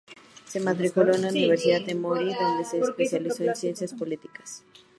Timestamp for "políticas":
3.93-4.63